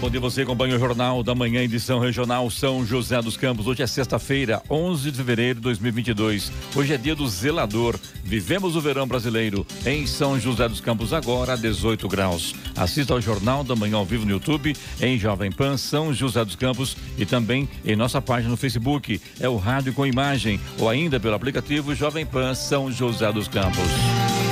[0.00, 3.66] Bom dia você acompanha o Jornal da Manhã, edição regional São José dos Campos.
[3.66, 6.50] Hoje é sexta-feira, 11 de fevereiro de 2022.
[6.74, 7.98] Hoje é dia do zelador.
[8.24, 12.54] Vivemos o verão brasileiro em São José dos Campos agora, 18 graus.
[12.76, 16.56] Assista ao Jornal da Manhã ao vivo no YouTube, em Jovem Pan São José dos
[16.56, 19.20] Campos e também em nossa página no Facebook.
[19.38, 24.43] É o Rádio com Imagem ou ainda pelo aplicativo Jovem Pan São José dos Campos.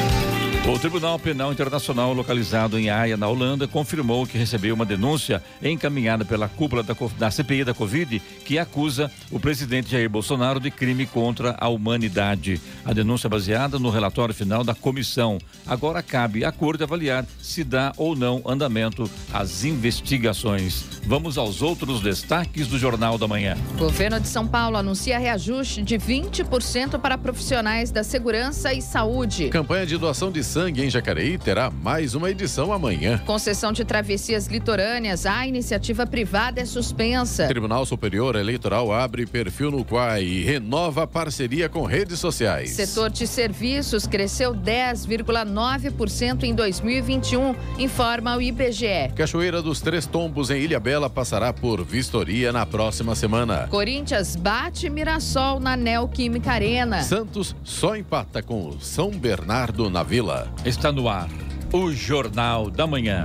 [0.65, 6.25] O Tribunal Penal Internacional, localizado em Haia, na Holanda, confirmou que recebeu uma denúncia encaminhada
[6.25, 11.05] pela cúpula da, da, CPI da Covid que acusa o presidente Jair Bolsonaro de crime
[11.05, 12.61] contra a humanidade.
[12.85, 15.37] A denúncia é baseada no relatório final da comissão.
[15.66, 20.85] Agora cabe à corte avaliar se dá ou não andamento às investigações.
[21.05, 23.57] Vamos aos outros destaques do Jornal da Manhã.
[23.76, 29.49] Governo de São Paulo anuncia reajuste de 20% para profissionais da segurança e saúde.
[29.49, 33.16] Campanha de doação de sangue em Jacareí terá mais uma edição amanhã.
[33.24, 37.46] Concessão de travessias litorâneas, a iniciativa privada é suspensa.
[37.46, 42.68] Tribunal Superior Eleitoral abre perfil no Quai e renova parceria com redes sociais.
[42.68, 49.10] Setor de serviços cresceu 10,9% em 2021, informa o IBGE.
[49.16, 53.68] Cachoeira dos Três Tombos em Ilha Bela passará por vistoria na próxima semana.
[53.70, 57.02] Corinthians bate Mirassol na Neoquímica Arena.
[57.02, 60.41] Santos só empata com o São Bernardo na Vila.
[60.65, 61.29] Está no ar
[61.73, 63.24] o Jornal da Manhã.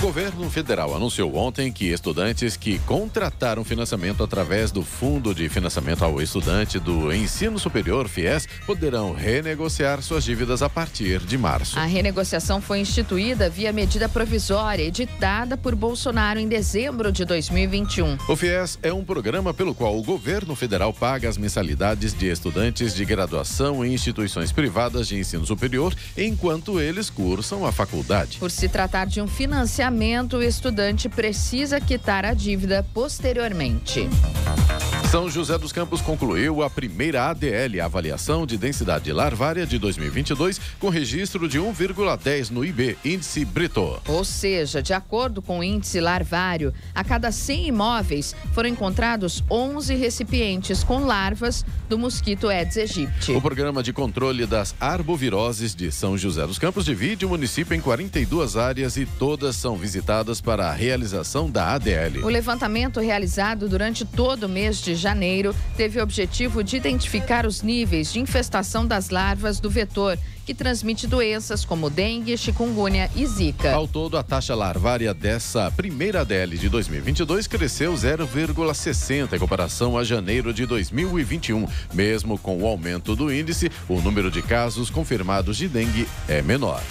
[0.00, 6.02] O governo federal anunciou ontem que estudantes que contrataram financiamento através do Fundo de Financiamento
[6.02, 11.78] ao Estudante do Ensino Superior, FIES, poderão renegociar suas dívidas a partir de março.
[11.78, 18.16] A renegociação foi instituída via medida provisória editada por Bolsonaro em dezembro de 2021.
[18.26, 22.94] O FIES é um programa pelo qual o governo federal paga as mensalidades de estudantes
[22.94, 28.38] de graduação em instituições privadas de ensino superior enquanto eles cursam a faculdade.
[28.38, 34.08] Por se tratar de um financiamento financiamento, o estudante precisa quitar a dívida posteriormente.
[35.10, 40.88] São José dos Campos concluiu a primeira ADL, avaliação de densidade larvária de 2022, com
[40.88, 44.00] registro de 1,10 no IB, índice Brito.
[44.06, 49.96] Ou seja, de acordo com o índice larvário, a cada 100 imóveis foram encontrados 11
[49.96, 53.32] recipientes com larvas do mosquito Aedes aegypti.
[53.32, 57.80] O programa de controle das arboviroses de São José dos Campos divide o município em
[57.80, 62.22] 42 áreas e todas são visitadas para a realização da ADL.
[62.22, 67.62] O levantamento realizado durante todo o mês de janeiro teve o objetivo de identificar os
[67.62, 73.72] níveis de infestação das larvas do vetor que transmite doenças como dengue, chikungunya e zika.
[73.72, 80.04] Ao todo, a taxa larvária dessa primeira ADL de 2022 cresceu 0,60 em comparação a
[80.04, 81.66] janeiro de 2021.
[81.94, 86.82] Mesmo com o aumento do índice, o número de casos confirmados de dengue é menor.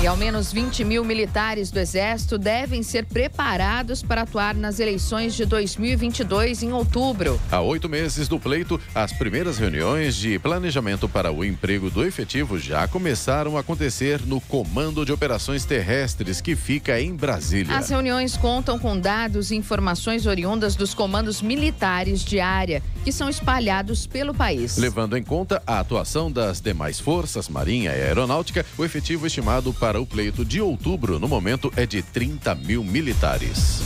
[0.00, 5.34] E ao menos 20 mil militares do Exército devem ser preparados para atuar nas eleições
[5.34, 7.40] de 2022 em outubro.
[7.50, 12.60] Há oito meses do pleito, as primeiras reuniões de planejamento para o emprego do efetivo
[12.60, 17.76] já começaram a acontecer no Comando de Operações Terrestres, que fica em Brasília.
[17.76, 23.28] As reuniões contam com dados e informações oriundas dos comandos militares de área, que são
[23.28, 24.76] espalhados pelo país.
[24.76, 29.87] Levando em conta a atuação das demais forças, Marinha e Aeronáutica, o efetivo estimado para
[29.88, 33.80] para o pleito de outubro, no momento, é de 30 mil militares.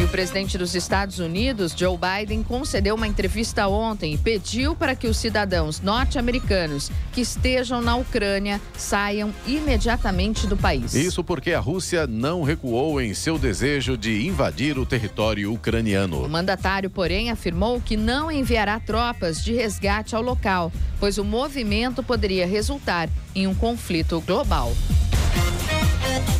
[0.00, 4.94] E o presidente dos Estados Unidos, Joe Biden, concedeu uma entrevista ontem e pediu para
[4.94, 10.94] que os cidadãos norte-americanos que estejam na Ucrânia saiam imediatamente do país.
[10.94, 16.24] Isso porque a Rússia não recuou em seu desejo de invadir o território ucraniano.
[16.24, 22.02] O mandatário, porém, afirmou que não enviará tropas de resgate ao local, pois o movimento
[22.02, 24.72] poderia resultar em um conflito global.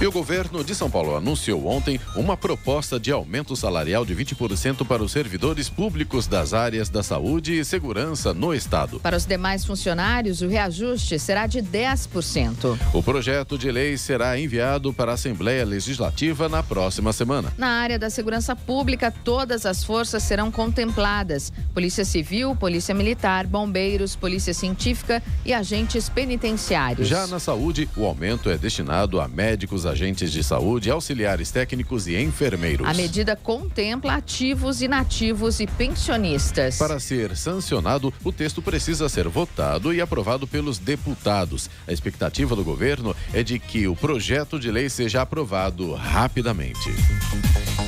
[0.01, 4.87] E o governo de São Paulo anunciou ontem uma proposta de aumento salarial de 20%
[4.87, 8.99] para os servidores públicos das áreas da saúde e segurança no Estado.
[9.01, 12.79] Para os demais funcionários, o reajuste será de 10%.
[12.93, 17.53] O projeto de lei será enviado para a Assembleia Legislativa na próxima semana.
[17.59, 24.17] Na área da segurança pública, todas as forças serão contempladas: Polícia Civil, Polícia Militar, Bombeiros,
[24.17, 27.09] Polícia Científica e agentes penitenciários.
[27.09, 32.21] Já na saúde, o aumento é destinado a médicos, agentes de saúde, auxiliares técnicos e
[32.21, 32.87] enfermeiros.
[32.87, 36.79] A medida contempla ativos, inativos e pensionistas.
[36.79, 41.69] Para ser sancionado, o texto precisa ser votado e aprovado pelos deputados.
[41.87, 46.91] A expectativa do governo é de que o projeto de lei seja aprovado rapidamente.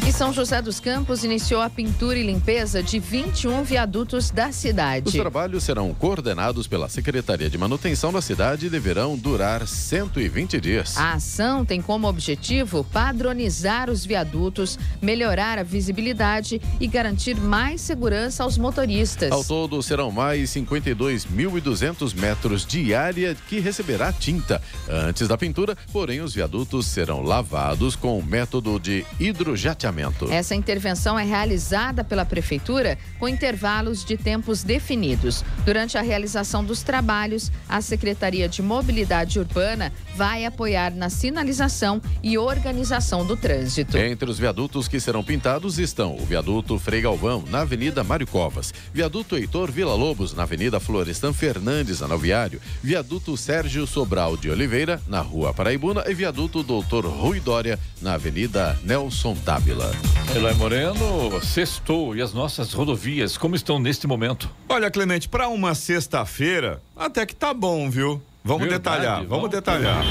[0.08, 5.06] E São José dos Campos iniciou a pintura e limpeza de 21 viadutos da cidade.
[5.06, 10.96] Os trabalhos serão coordenados pela Secretaria de Manutenção da cidade e deverão durar 120 dias.
[10.96, 18.44] A ação tem como objetivo padronizar os viadutos, melhorar a visibilidade e garantir mais segurança
[18.44, 19.30] aos motoristas.
[19.30, 24.62] Ao todo, serão mais 52.200 metros de área que receberá tinta.
[24.88, 29.97] Antes da pintura, porém, os viadutos serão lavados com o método de hidrojateamento.
[30.30, 35.44] Essa intervenção é realizada pela Prefeitura com intervalos de tempos definidos.
[35.64, 42.38] Durante a realização dos trabalhos, a Secretaria de Mobilidade Urbana vai apoiar na sinalização e
[42.38, 43.96] organização do trânsito.
[43.96, 48.72] Entre os viadutos que serão pintados estão o viaduto Frei Galvão, na Avenida Mário Covas,
[48.92, 55.20] viaduto Heitor Vila Lobos, na Avenida Florestan Fernandes, Anoviário, viaduto Sérgio Sobral de Oliveira, na
[55.20, 59.87] Rua Paraibuna e viaduto Doutor Rui Dória, na Avenida Nelson Tábila.
[60.34, 64.48] Eloy Moreno, sextou e as nossas rodovias, como estão neste momento?
[64.68, 68.20] Olha, Clemente, para uma sexta-feira, até que tá bom, viu?
[68.44, 70.04] Vamos Verdade, detalhar, vamos, vamos detalhar.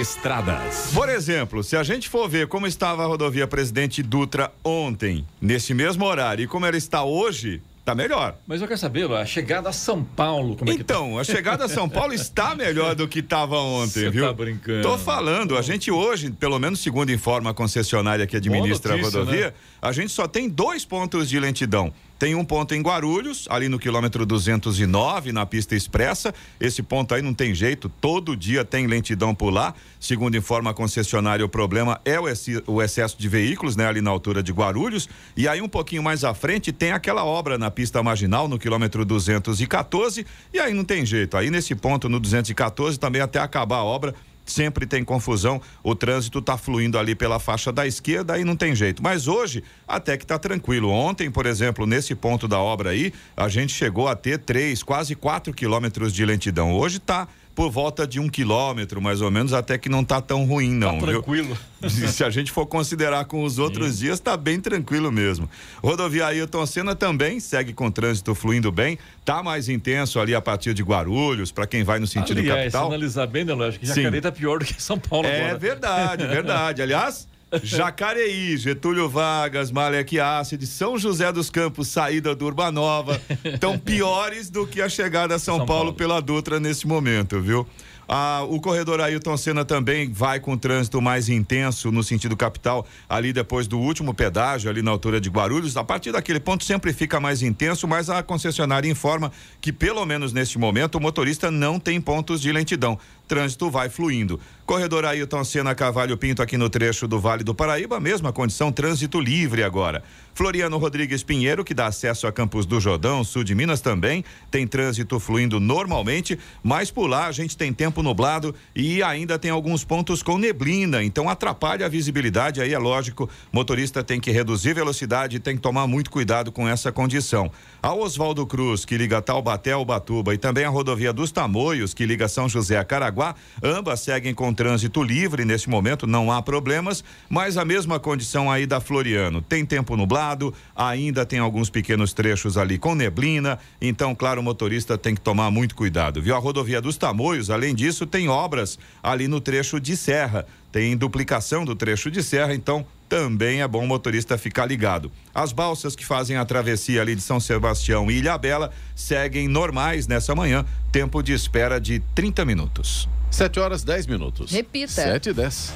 [0.00, 0.90] Estradas.
[0.94, 5.72] Por exemplo, se a gente for ver como estava a rodovia Presidente Dutra ontem, nesse
[5.74, 8.36] mesmo horário, e como ela está hoje, Tá melhor.
[8.46, 11.20] Mas eu quero saber, a chegada a São Paulo, como é Então, tá?
[11.20, 14.24] a chegada a São Paulo está melhor do que estava ontem, Você viu?
[14.24, 14.82] Tá brincando.
[14.82, 19.22] Tô falando, a gente hoje, pelo menos segundo informa a concessionária que administra notícia, a
[19.22, 19.52] rodovia, né?
[19.82, 21.92] a gente só tem dois pontos de lentidão.
[22.18, 26.32] Tem um ponto em Guarulhos, ali no quilômetro 209, na pista expressa.
[26.60, 29.74] Esse ponto aí não tem jeito, todo dia tem lentidão por lá.
[29.98, 32.18] Segundo informa a concessionária, o problema é
[32.66, 35.08] o excesso de veículos, né, ali na altura de Guarulhos.
[35.36, 39.04] E aí um pouquinho mais à frente tem aquela obra na pista marginal, no quilômetro
[39.04, 40.24] 214.
[40.52, 41.36] E aí não tem jeito.
[41.36, 44.14] Aí nesse ponto, no 214, também até acabar a obra
[44.44, 48.74] sempre tem confusão, o trânsito está fluindo ali pela faixa da esquerda e não tem
[48.74, 49.02] jeito.
[49.02, 50.90] Mas hoje até que está tranquilo.
[50.90, 55.14] Ontem, por exemplo, nesse ponto da obra aí, a gente chegou a ter três, quase
[55.14, 56.72] quatro quilômetros de lentidão.
[56.72, 60.44] Hoje está por volta de um quilômetro, mais ou menos, até que não está tão
[60.44, 60.98] ruim, não.
[60.98, 61.56] Tá tranquilo.
[61.88, 64.04] Se a gente for considerar com os outros Sim.
[64.04, 65.48] dias, está bem tranquilo mesmo.
[65.82, 70.74] Rodovia Ailton Senna também segue com trânsito fluindo bem, tá mais intenso ali a partir
[70.74, 72.88] de Guarulhos, para quem vai no sentido Aliás, capital.
[72.88, 75.52] Se analisar bem, né, lógico, Jacareí está pior do que São Paulo é agora.
[75.52, 76.82] É verdade, verdade.
[76.82, 77.28] Aliás,
[77.62, 84.66] Jacareí, Getúlio Vargas, Malek Ácide, São José dos Campos, saída do Urbanova, estão piores do
[84.66, 87.66] que a chegada a São, São Paulo, Paulo pela Dutra nesse momento, viu?
[88.08, 93.32] Ah, o corredor Ailton Senna também vai com trânsito mais intenso no sentido capital, ali
[93.32, 95.76] depois do último pedágio, ali na altura de Guarulhos.
[95.76, 100.32] A partir daquele ponto sempre fica mais intenso, mas a concessionária informa que, pelo menos
[100.32, 102.98] neste momento, o motorista não tem pontos de lentidão.
[103.26, 104.38] Trânsito vai fluindo.
[104.66, 109.20] Corredor Ailton Senna Cavalho Pinto, aqui no trecho do Vale do Paraíba, mesma condição, trânsito
[109.20, 110.02] livre agora.
[110.32, 114.66] Floriano Rodrigues Pinheiro, que dá acesso a Campos do Jordão, sul de Minas também, tem
[114.66, 119.84] trânsito fluindo normalmente, mas por lá a gente tem tempo nublado e ainda tem alguns
[119.84, 125.36] pontos com neblina, então atrapalha a visibilidade, aí é lógico, motorista tem que reduzir velocidade
[125.36, 127.52] e tem que tomar muito cuidado com essa condição.
[127.82, 132.06] A Oswaldo Cruz, que liga Taubaté ao Batuba, e também a rodovia dos Tamoios, que
[132.06, 133.13] liga São José a Caraguá,
[133.62, 138.66] ambas seguem com trânsito livre nesse momento, não há problemas, mas a mesma condição aí
[138.66, 139.40] da Floriano.
[139.40, 144.96] Tem tempo nublado, ainda tem alguns pequenos trechos ali com neblina, então, claro, o motorista
[144.96, 146.34] tem que tomar muito cuidado, viu?
[146.34, 151.64] A rodovia dos Tamoios, além disso, tem obras ali no trecho de serra, tem duplicação
[151.64, 155.08] do trecho de serra, então também é bom o motorista ficar ligado.
[155.32, 160.34] As balsas que fazem a travessia ali de São Sebastião e Ilhabela seguem normais nessa
[160.34, 163.08] manhã, tempo de espera de 30 minutos.
[163.30, 164.50] 7 horas 10 minutos.
[164.50, 164.90] Repita.
[164.90, 165.72] 7 e 10.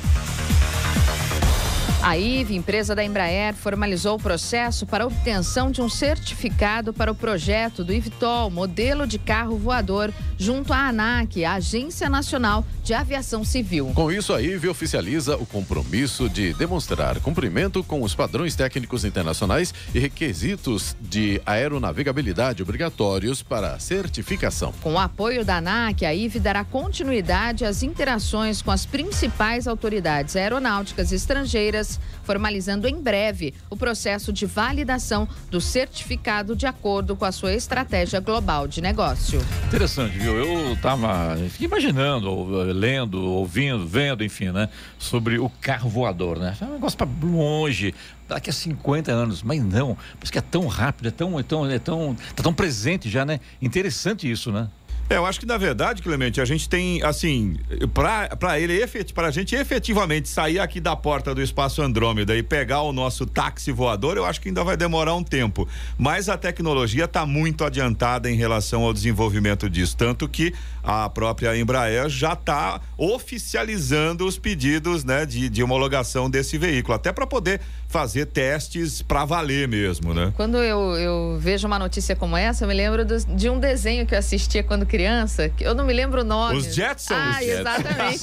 [2.00, 7.14] A IVE, empresa da Embraer, formalizou o processo para obtenção de um certificado para o
[7.14, 13.45] projeto do IVTOL, modelo de carro voador, junto à ANAC, a Agência Nacional de Aviação
[13.45, 13.90] Civil.
[13.95, 19.75] Com isso, a IVE oficializa o compromisso de demonstrar cumprimento com os padrões técnicos internacionais
[19.93, 24.73] e requisitos de aeronavegabilidade obrigatórios para a certificação.
[24.81, 30.37] Com o apoio da ANAC, a IVE dará continuidade às interações com as principais autoridades
[30.37, 31.88] aeronáuticas estrangeiras
[32.25, 38.21] formalizando em breve o processo de validação do certificado de acordo com a sua estratégia
[38.21, 39.40] global de negócio.
[39.66, 40.37] Interessante, viu?
[40.37, 44.68] Eu estava imaginando, lendo, ouvindo, vendo, enfim, né,
[44.99, 46.54] sobre o carro voador, né?
[46.61, 47.95] É um negócio para longe,
[48.28, 51.71] daqui a 50 anos, mas não, porque que é tão rápido, é tão, é tão,
[51.71, 53.40] é tão, tá tão presente já, né?
[53.62, 54.68] Interessante isso, né?
[55.11, 57.57] É, eu acho que na verdade, Clemente, a gente tem, assim,
[57.95, 62.83] para ele, para a gente efetivamente sair aqui da porta do espaço Andrômeda e pegar
[62.83, 65.67] o nosso táxi voador, eu acho que ainda vai demorar um tempo.
[65.97, 69.97] Mas a tecnologia está muito adiantada em relação ao desenvolvimento disso.
[69.97, 76.59] Tanto que a própria Embraer já está oficializando os pedidos né, de, de homologação desse
[76.59, 80.33] veículo, até para poder fazer testes para valer mesmo, né?
[80.37, 84.07] Quando eu, eu vejo uma notícia como essa, eu me lembro do, de um desenho
[84.07, 86.59] que eu assistia quando criança, que eu não me lembro o nome.
[86.59, 87.16] Os Jetsons.
[87.16, 88.21] Ah, exatamente.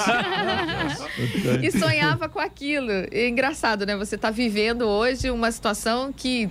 [1.65, 2.91] e sonhava com aquilo.
[3.11, 3.97] E engraçado, né?
[3.97, 6.49] Você está vivendo hoje uma situação que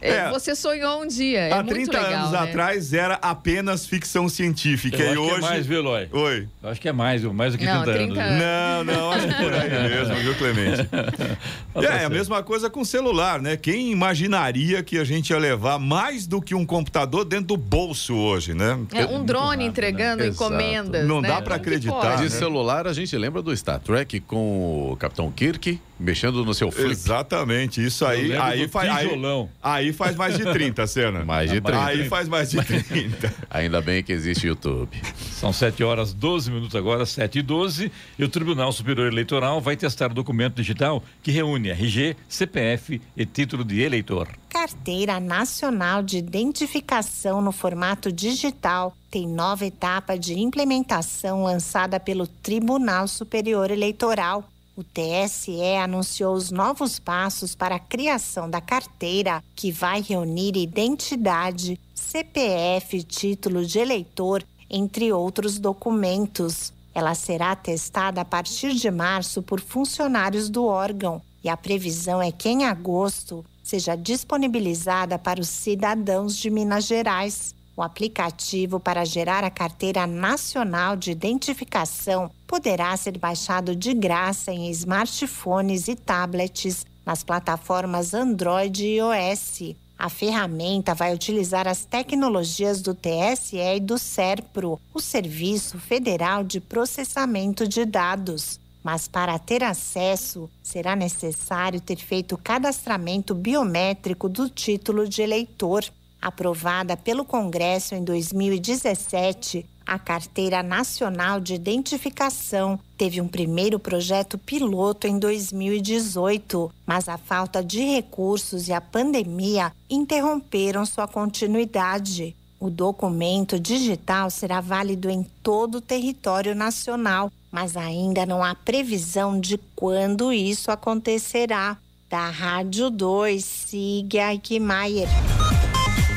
[0.00, 1.40] é, é, você sonhou um dia.
[1.40, 2.38] É há 30 legal, anos né?
[2.38, 5.02] atrás era apenas ficção científica.
[5.02, 5.30] Eu e hoje.
[5.30, 6.08] Que é mais, viu, Eloy?
[6.12, 6.48] Oi.
[6.62, 8.42] Eu acho que é mais, mais do que não, 30, 30 anos.
[8.42, 8.86] anos.
[8.86, 10.88] Não, não, acho que por aí mesmo, viu, Clemente?
[11.74, 13.56] é, é a mesma coisa com celular, né?
[13.56, 18.14] Quem imaginaria que a gente ia levar mais do que um computador dentro do bolso
[18.14, 18.78] hoje, né?
[18.92, 19.64] É, um drone rápido, né?
[19.64, 20.28] entregando né?
[20.28, 21.06] encomendas.
[21.06, 21.28] Não né?
[21.28, 22.16] dá para acreditar.
[22.16, 26.70] De celular, a gente lembra do Star Trek com o Capitão Kirk mexendo no seu
[26.70, 26.90] flip.
[26.90, 28.36] Exatamente, isso aí.
[28.36, 29.20] Aí faz, aí,
[29.62, 31.24] aí, faz mais de 30, cena.
[31.24, 31.84] Mais de 30.
[31.84, 33.34] Aí faz mais de 30.
[33.50, 35.00] Ainda bem que existe YouTube.
[35.32, 39.76] São 7 horas 12 minutos agora, 7 e 12, e o Tribunal Superior Eleitoral vai
[39.76, 44.28] testar o documento digital que reúne RG, CPF e título de eleitor.
[44.48, 53.06] Carteira Nacional de Identificação no formato digital tem nova etapa de implementação lançada pelo Tribunal
[53.06, 54.44] Superior Eleitoral
[54.76, 61.78] o TSE anunciou os novos passos para a criação da carteira, que vai reunir identidade,
[61.94, 66.72] CPF, título de eleitor, entre outros documentos.
[66.92, 72.32] Ela será testada a partir de março por funcionários do órgão e a previsão é
[72.32, 77.54] que em agosto seja disponibilizada para os cidadãos de Minas Gerais.
[77.76, 84.70] O aplicativo para gerar a carteira nacional de identificação poderá ser baixado de graça em
[84.70, 89.74] smartphones e tablets nas plataformas Android e iOS.
[89.98, 96.60] A ferramenta vai utilizar as tecnologias do TSE e do SERPRO, o Serviço Federal de
[96.60, 98.60] Processamento de Dados.
[98.82, 105.84] Mas para ter acesso, será necessário ter feito o cadastramento biométrico do título de eleitor.
[106.24, 115.06] Aprovada pelo Congresso em 2017, a Carteira Nacional de Identificação teve um primeiro projeto piloto
[115.06, 122.34] em 2018, mas a falta de recursos e a pandemia interromperam sua continuidade.
[122.58, 129.38] O documento digital será válido em todo o território nacional, mas ainda não há previsão
[129.38, 131.76] de quando isso acontecerá.
[132.08, 135.08] Da Rádio 2, siga Aikmaier.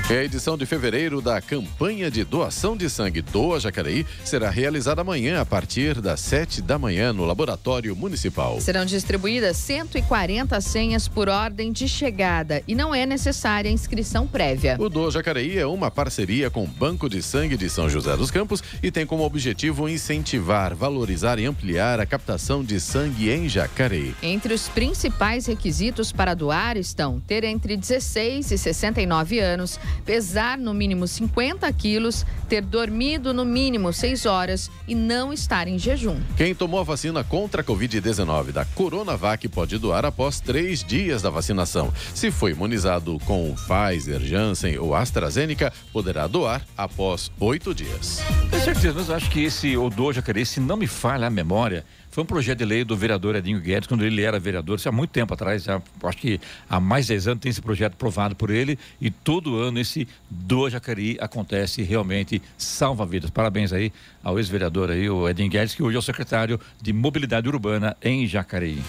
[0.10, 5.02] É a edição de fevereiro da campanha de doação de sangue Doa Jacareí será realizada
[5.02, 8.62] amanhã a partir das 7 da manhã no Laboratório Municipal.
[8.62, 14.78] Serão distribuídas 140 senhas por ordem de chegada e não é necessária inscrição prévia.
[14.80, 18.32] O Doa Jacareí é uma parceria com o Banco de Sangue de São José dos
[18.32, 24.16] Campos e tem como objetivo incentivar, valorizar e ampliar a captação de sangue em Jacareí.
[24.24, 30.74] Entre os principais requisitos para doar estão ter entre 16 e 69 anos pesar no
[30.74, 36.18] mínimo 50 quilos, ter dormido no mínimo 6 horas e não estar em jejum.
[36.36, 41.30] Quem tomou a vacina contra a Covid-19 da Coronavac pode doar após três dias da
[41.30, 41.94] vacinação.
[42.14, 48.22] Se foi imunizado com Pfizer, Janssen ou AstraZeneca, poderá doar após oito dias.
[48.50, 51.86] Com certeza, mas eu acho que esse Odô Jacaré, se não me falha a memória,
[52.18, 54.92] foi um projeto de lei do vereador Edinho Guedes, quando ele era vereador, isso há
[54.92, 58.36] muito tempo atrás, já, acho que há mais de 10 anos tem esse projeto aprovado
[58.36, 63.30] por ele e todo ano esse do Jacareí acontece realmente salva vidas.
[63.30, 63.94] Parabéns aí
[64.24, 68.26] ao ex-vereador aí, o Edinho Guedes, que hoje é o secretário de Mobilidade Urbana em
[68.26, 68.82] Jacareí.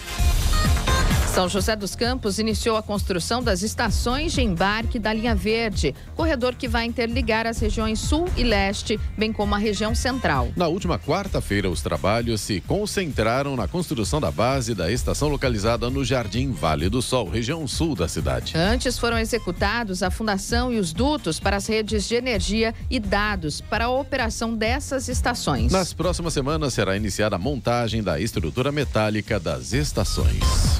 [1.33, 6.55] São José dos Campos iniciou a construção das estações de embarque da linha verde, corredor
[6.55, 10.49] que vai interligar as regiões sul e leste, bem como a região central.
[10.55, 16.03] Na última quarta-feira, os trabalhos se concentraram na construção da base da estação localizada no
[16.03, 18.53] Jardim Vale do Sol, região sul da cidade.
[18.57, 23.61] Antes foram executados a fundação e os dutos para as redes de energia e dados
[23.61, 25.71] para a operação dessas estações.
[25.71, 30.79] Nas próximas semanas será iniciada a montagem da estrutura metálica das estações.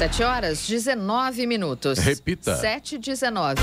[0.00, 1.98] 7 horas 19 minutos.
[1.98, 2.56] Repita.
[2.56, 3.60] 7 e 19.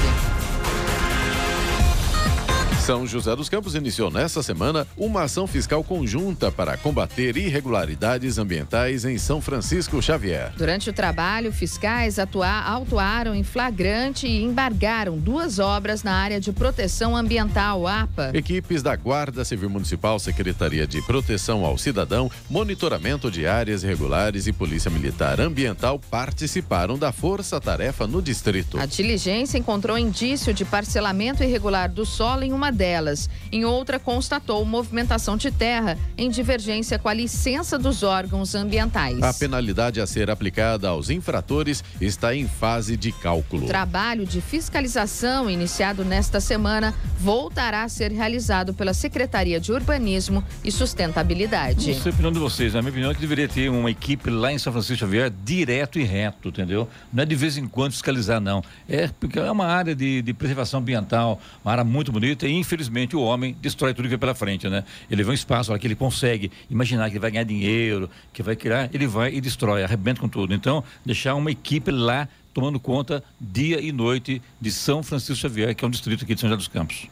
[2.88, 9.04] São José dos Campos iniciou nesta semana uma ação fiscal conjunta para combater irregularidades ambientais
[9.04, 10.54] em São Francisco Xavier.
[10.56, 16.54] Durante o trabalho, fiscais atuar, autuaram em flagrante e embargaram duas obras na área de
[16.54, 18.32] proteção ambiental, APA.
[18.34, 24.54] Equipes da Guarda Civil Municipal, Secretaria de Proteção ao Cidadão, Monitoramento de Áreas Irregulares e
[24.54, 28.80] Polícia Militar Ambiental participaram da força-tarefa no distrito.
[28.80, 33.30] A diligência encontrou indício de parcelamento irregular do solo em uma delas.
[33.52, 39.22] Em outra, constatou movimentação de terra em divergência com a licença dos órgãos ambientais.
[39.22, 43.66] A penalidade a ser aplicada aos infratores está em fase de cálculo.
[43.66, 50.44] O trabalho de fiscalização iniciado nesta semana voltará a ser realizado pela Secretaria de Urbanismo
[50.64, 51.88] e Sustentabilidade.
[51.88, 54.30] Não sei a opinião de vocês, a minha opinião é que deveria ter uma equipe
[54.30, 56.88] lá em São Francisco Xavier direto e reto, entendeu?
[57.12, 58.64] Não é de vez em quando fiscalizar, não.
[58.88, 63.16] É porque é uma área de, de preservação ambiental, uma área muito bonita e infelizmente
[63.16, 64.84] o homem destrói tudo que vem pela frente, né?
[65.10, 68.44] Ele vê um espaço lá que ele consegue imaginar que ele vai ganhar dinheiro, que
[68.44, 70.54] vai criar, ele vai e destrói, arrebenta com tudo.
[70.54, 75.86] Então, deixar uma equipe lá tomando conta dia e noite de São Francisco Xavier, que
[75.86, 77.08] é um distrito aqui de São José dos Campos.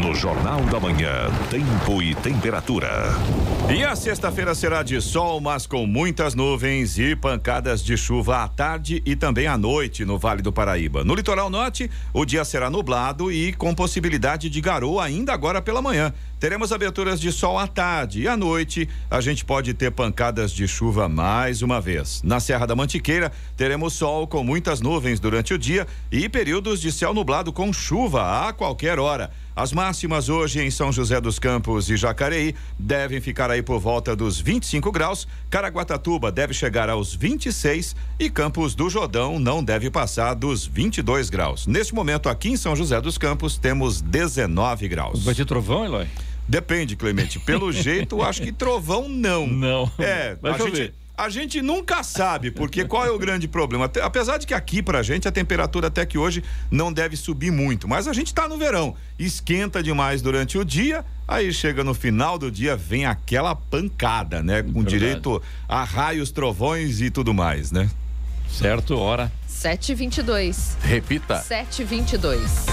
[0.00, 2.88] No Jornal da Manhã, tempo e temperatura.
[3.74, 8.48] E a sexta-feira será de sol, mas com muitas nuvens e pancadas de chuva à
[8.48, 11.04] tarde e também à noite no Vale do Paraíba.
[11.04, 15.82] No litoral norte, o dia será nublado e com possibilidade de garoa ainda agora pela
[15.82, 16.12] manhã.
[16.40, 20.66] Teremos aberturas de sol à tarde e à noite a gente pode ter pancadas de
[20.66, 22.20] chuva mais uma vez.
[22.24, 26.90] Na Serra da Mantiqueira, teremos sol com muitas nuvens durante o dia e períodos de
[26.90, 29.30] céu nublado com chuva a qualquer hora.
[29.54, 34.14] As máximas hoje em São José dos Campos e Jacareí devem ficar aí por volta
[34.14, 35.26] dos 25 graus.
[35.50, 41.66] Caraguatatuba deve chegar aos 26 e Campos do Jordão não deve passar dos 22 graus.
[41.66, 45.24] Neste momento aqui em São José dos Campos temos 19 graus.
[45.24, 46.06] Vai ter trovão, Eloy?
[46.48, 47.40] Depende, Clemente.
[47.40, 49.48] Pelo jeito, acho que trovão não.
[49.48, 49.90] Não.
[49.98, 50.76] É, Vai a chover.
[50.76, 53.90] gente, a gente nunca sabe, porque qual é o grande problema?
[54.02, 57.86] Apesar de que aqui pra gente a temperatura até que hoje não deve subir muito,
[57.86, 58.94] mas a gente tá no verão.
[59.18, 64.62] Esquenta demais durante o dia, aí chega no final do dia, vem aquela pancada, né?
[64.62, 64.88] Com Verdade.
[64.88, 67.88] direito a raios, trovões e tudo mais, né?
[68.48, 69.30] Certo, hora.
[69.46, 70.76] 722.
[70.82, 71.40] Repita.
[71.40, 72.66] 722.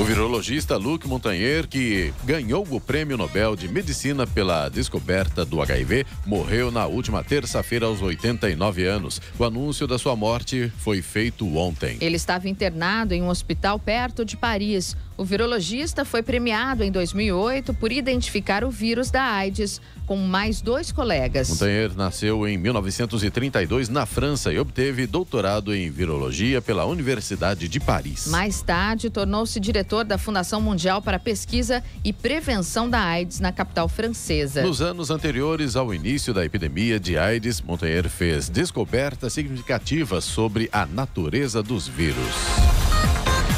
[0.00, 6.06] O virologista Luc Montagnier, que ganhou o Prêmio Nobel de Medicina pela descoberta do HIV,
[6.24, 9.20] morreu na última terça-feira aos 89 anos.
[9.38, 11.98] O anúncio da sua morte foi feito ontem.
[12.00, 14.96] Ele estava internado em um hospital perto de Paris.
[15.20, 20.90] O virologista foi premiado em 2008 por identificar o vírus da AIDS com mais dois
[20.90, 21.50] colegas.
[21.50, 28.28] Montagnier nasceu em 1932 na França e obteve doutorado em virologia pela Universidade de Paris.
[28.28, 33.52] Mais tarde, tornou-se diretor da Fundação Mundial para a Pesquisa e Prevenção da AIDS na
[33.52, 34.62] capital francesa.
[34.62, 40.86] Nos anos anteriores ao início da epidemia de AIDS, Montagnier fez descobertas significativas sobre a
[40.86, 42.69] natureza dos vírus.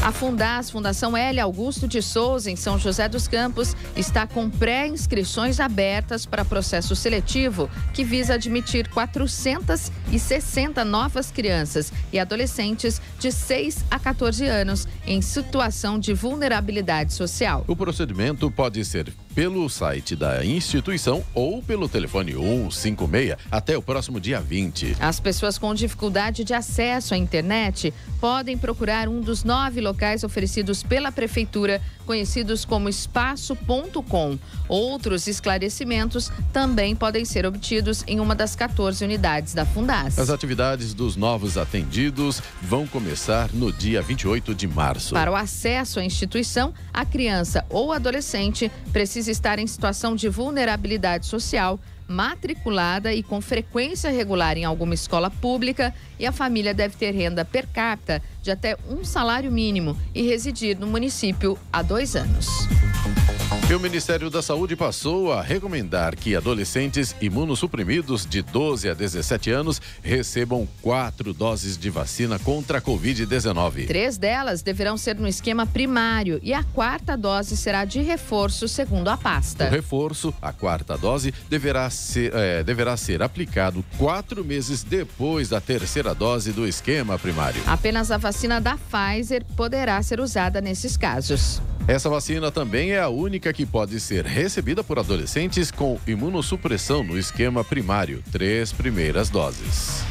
[0.02, 1.38] A Fundas, Fundação L.
[1.38, 7.70] Augusto de Souza, em São José dos Campos, está com pré-inscrições abertas para processo seletivo
[7.94, 16.00] que visa admitir 460 novas crianças e adolescentes de 6 a 14 anos em situação
[16.00, 17.64] de vulnerabilidade social.
[17.68, 24.20] O procedimento pode ser pelo site da instituição ou pelo telefone 156 até o próximo
[24.20, 24.96] dia 20.
[25.00, 30.82] As pessoas com dificuldade de acesso à internet podem procurar um dos nove locais oferecidos
[30.82, 34.38] pela Prefeitura, conhecidos como espaço.com.
[34.68, 40.18] Outros esclarecimentos também podem ser obtidos em uma das 14 unidades da Fundas.
[40.18, 45.14] As atividades dos novos atendidos vão começar no dia 28 de março.
[45.14, 51.26] Para o acesso à instituição, a criança ou adolescente precisa estar em situação de vulnerabilidade
[51.26, 57.12] social matriculada e com frequência regular em alguma escola pública e a família deve ter
[57.12, 62.46] renda per capita de até um salário mínimo e residir no município há dois anos.
[63.72, 69.50] E o Ministério da Saúde passou a recomendar que adolescentes imunossuprimidos de 12 a 17
[69.50, 73.86] anos recebam quatro doses de vacina contra a Covid-19.
[73.86, 79.08] Três delas deverão ser no esquema primário e a quarta dose será de reforço, segundo
[79.08, 79.68] a pasta.
[79.68, 85.62] O reforço, a quarta dose, deverá ser, é, deverá ser aplicado quatro meses depois da
[85.62, 87.62] terceira dose do esquema primário.
[87.66, 91.62] Apenas a vacina da Pfizer poderá ser usada nesses casos.
[91.86, 97.18] Essa vacina também é a única que pode ser recebida por adolescentes com imunossupressão no
[97.18, 100.04] esquema primário, três primeiras doses.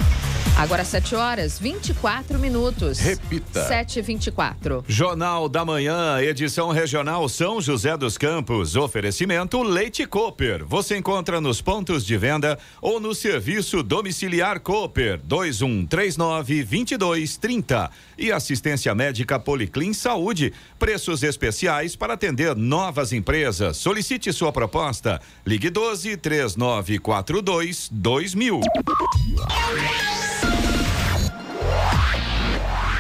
[0.57, 2.99] Agora 7 horas 24 minutos.
[2.99, 3.67] Repita.
[3.67, 4.84] 7 e 24.
[4.88, 8.75] Jornal da Manhã, edição regional São José dos Campos.
[8.75, 10.63] Oferecimento Leite Cooper.
[10.65, 17.89] Você encontra nos pontos de venda ou no serviço domiciliar Cooper 2139 2230.
[18.17, 20.53] E assistência médica Policlin Saúde.
[20.77, 21.61] Preços especiais
[21.97, 23.78] para atender novas empresas.
[23.78, 25.21] Solicite sua proposta.
[25.45, 28.62] Ligue 12 3942 2000.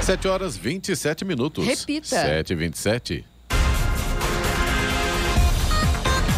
[0.01, 1.65] 7 horas 27 minutos.
[1.65, 2.07] Repita.
[2.07, 3.30] 7 e 27.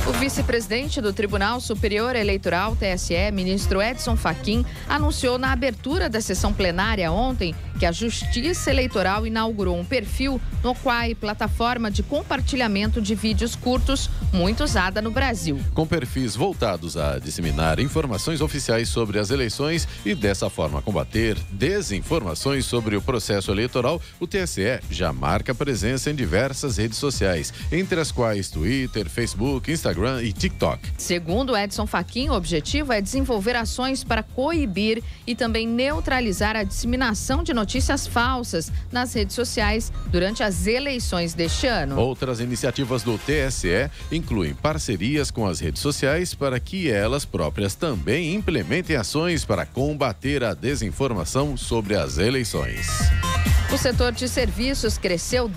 [0.05, 6.51] O vice-presidente do Tribunal Superior Eleitoral, TSE, ministro Edson Fachin, anunciou na abertura da sessão
[6.51, 13.15] plenária ontem que a Justiça Eleitoral inaugurou um perfil no Quai, plataforma de compartilhamento de
[13.15, 15.57] vídeos curtos muito usada no Brasil.
[15.73, 22.65] Com perfis voltados a disseminar informações oficiais sobre as eleições e dessa forma combater desinformações
[22.65, 28.11] sobre o processo eleitoral, o TSE já marca presença em diversas redes sociais, entre as
[28.11, 30.79] quais Twitter, Facebook, Instagram e TikTok.
[30.97, 37.43] Segundo Edson Fachin, o objetivo é desenvolver ações para coibir e também neutralizar a disseminação
[37.43, 41.99] de notícias falsas nas redes sociais durante as eleições deste ano.
[41.99, 48.33] Outras iniciativas do TSE incluem parcerias com as redes sociais para que elas próprias também
[48.33, 52.87] implementem ações para combater a desinformação sobre as eleições.
[53.73, 55.49] O setor de serviços cresceu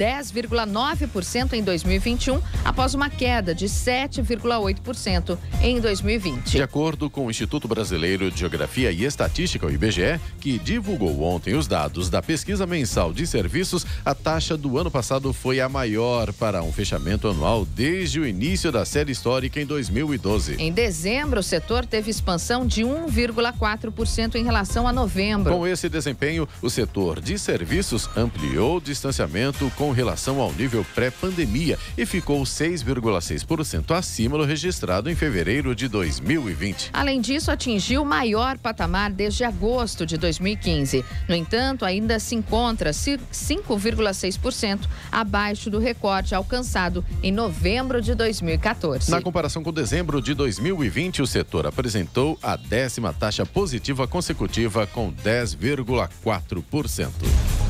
[0.00, 6.52] 10,9% em 2021, após uma queda de 7,8% em 2020.
[6.52, 11.54] De acordo com o Instituto Brasileiro de Geografia e Estatística, o IBGE, que divulgou ontem
[11.54, 16.32] os dados da pesquisa mensal de serviços, a taxa do ano passado foi a maior
[16.32, 20.54] para um fechamento anual desde o início da série histórica em 2012.
[20.58, 25.52] Em dezembro, o setor teve expansão de 1,4% em relação a novembro.
[25.52, 31.78] Com esse desempenho, o setor de serviços ampliou o distanciamento com relação ao nível pré-pandemia
[31.96, 36.90] e ficou 6,6% acima do registrado em fevereiro de 2020.
[36.92, 41.04] Além disso, atingiu o maior patamar desde agosto de 2015.
[41.28, 49.10] No entanto, ainda se encontra 5,6% abaixo do recorde alcançado em novembro de 2014.
[49.10, 55.12] Na comparação com dezembro de 2020, o setor apresentou a décima taxa positiva consecutiva com
[55.12, 57.69] 10,4%.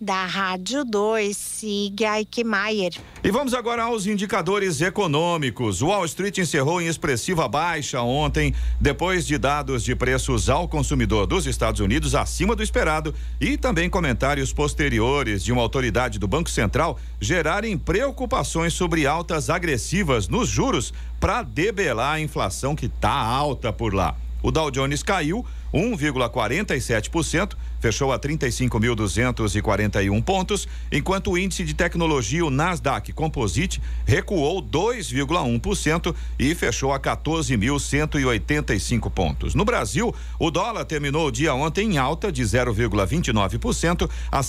[0.00, 2.92] Da Rádio 2, siga Eichmeier.
[3.22, 5.82] E vamos agora aos indicadores econômicos.
[5.82, 11.46] Wall Street encerrou em expressiva baixa ontem, depois de dados de preços ao consumidor dos
[11.46, 16.98] Estados Unidos acima do esperado e também comentários posteriores de uma autoridade do Banco Central
[17.20, 23.92] gerarem preocupações sobre altas agressivas nos juros para debelar a inflação que está alta por
[23.92, 24.16] lá.
[24.42, 32.50] O Dow Jones caiu 1,47%, fechou a 35.241 pontos, enquanto o índice de tecnologia, o
[32.50, 39.54] Nasdaq Composite, recuou 2,1% e fechou a 14.185 pontos.
[39.54, 44.42] No Brasil, o dólar terminou o dia ontem em alta de 0,29% a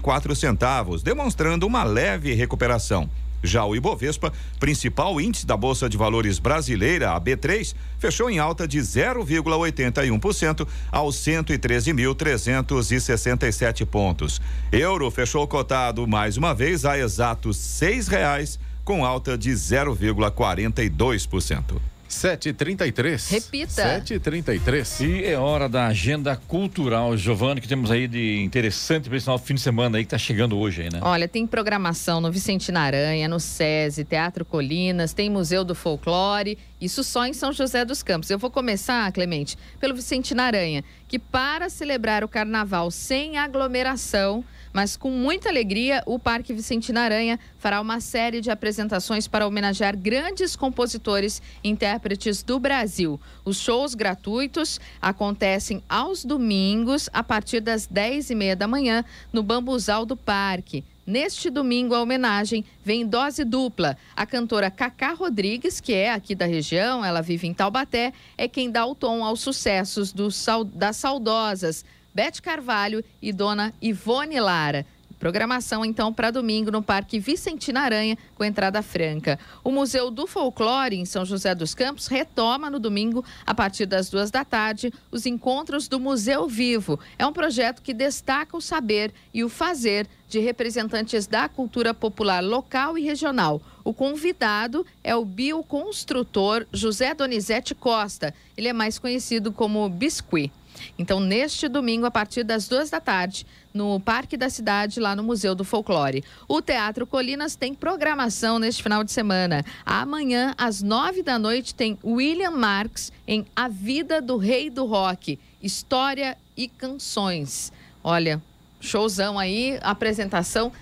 [0.00, 3.10] quatro centavos, demonstrando uma leve recuperação.
[3.42, 8.66] Já o Ibovespa, principal índice da Bolsa de Valores brasileira, a B3, fechou em alta
[8.66, 14.40] de 0,81% aos 113.367 pontos.
[14.72, 21.97] Euro fechou cotado mais uma vez a exatos seis reais, com alta de 0,42%.
[22.08, 23.30] 7h33.
[23.30, 24.00] Repita.
[24.00, 25.06] 7h33.
[25.06, 29.38] E é hora da agenda cultural, Giovanni, que temos aí de interessante para esse final
[29.38, 31.00] fim de semana aí que tá chegando hoje aí, né?
[31.02, 37.04] Olha, tem programação no Vicente Aranha, no SESI, Teatro Colinas, tem Museu do Folclore, isso
[37.04, 38.30] só em São José dos Campos.
[38.30, 44.96] Eu vou começar, Clemente, pelo Vicente Aranha, que para celebrar o carnaval sem aglomeração, mas
[44.96, 50.54] com muita alegria, o Parque Vicentina Aranha fará uma série de apresentações para homenagear grandes
[50.56, 53.20] compositores e intérpretes do Brasil.
[53.44, 59.42] Os shows gratuitos acontecem aos domingos, a partir das 10 e meia da manhã, no
[59.42, 60.84] Bambuzal do Parque.
[61.08, 63.96] Neste domingo, a homenagem vem em dose dupla.
[64.14, 68.70] A cantora Cacá Rodrigues, que é aqui da região, ela vive em Taubaté, é quem
[68.70, 70.28] dá o tom aos sucessos do,
[70.74, 71.82] das saudosas
[72.14, 74.86] Bete Carvalho e Dona Ivone Lara.
[75.18, 79.36] Programação, então, para domingo no Parque Vicentina Aranha, com entrada franca.
[79.64, 84.08] O Museu do Folclore, em São José dos Campos, retoma no domingo, a partir das
[84.08, 87.00] duas da tarde, os encontros do Museu Vivo.
[87.18, 92.40] É um projeto que destaca o saber e o fazer de representantes da cultura popular
[92.40, 93.60] local e regional.
[93.82, 98.32] O convidado é o bioconstrutor José Donizete Costa.
[98.56, 100.52] Ele é mais conhecido como Biscuit.
[100.98, 105.22] Então, neste domingo, a partir das duas da tarde, no Parque da Cidade, lá no
[105.22, 106.24] Museu do Folclore.
[106.48, 109.64] O Teatro Colinas tem programação neste final de semana.
[109.84, 115.38] Amanhã, às nove da noite, tem William Marx em A Vida do Rei do Rock,
[115.62, 117.72] História e Canções.
[118.02, 118.42] Olha,
[118.80, 120.72] showzão aí, apresentação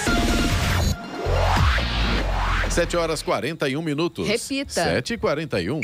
[2.71, 4.25] 7 horas 41 minutos.
[4.25, 5.01] Repita.
[5.01, 5.81] 7h41.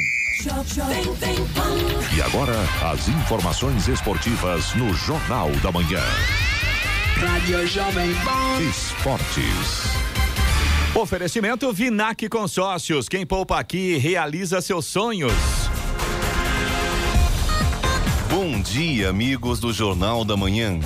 [2.15, 2.54] E agora,
[2.93, 6.02] as informações esportivas no Jornal da Manhã.
[7.17, 8.62] Rádio Jovem Pan.
[8.69, 9.97] Esportes.
[10.95, 13.10] Oferecimento Vinac Consórcios.
[13.10, 15.34] Quem poupa aqui realiza seus sonhos.
[18.30, 20.80] Bom dia, amigos do Jornal da Manhã.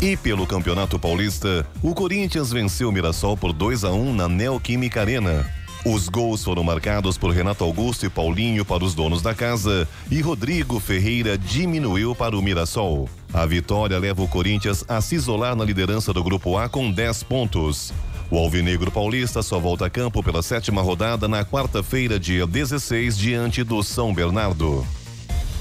[0.00, 5.00] E pelo Campeonato Paulista, o Corinthians venceu o Mirassol por 2 a 1 na Neoquímica
[5.00, 5.44] Arena.
[5.84, 10.20] Os gols foram marcados por Renato Augusto e Paulinho para os donos da casa e
[10.20, 13.08] Rodrigo Ferreira diminuiu para o Mirassol.
[13.34, 17.24] A vitória leva o Corinthians a se isolar na liderança do Grupo A com 10
[17.24, 17.92] pontos.
[18.30, 23.64] O Alvinegro Paulista só volta a campo pela sétima rodada na quarta-feira, dia 16, diante
[23.64, 24.86] do São Bernardo.